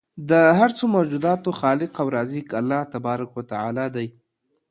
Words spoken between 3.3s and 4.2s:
و تعالی دی